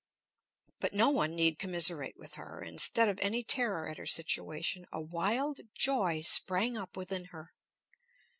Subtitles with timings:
[0.79, 2.63] But no one need commiserate with her.
[2.63, 7.53] Instead of any terror at her situation a wild joy sprang up within her.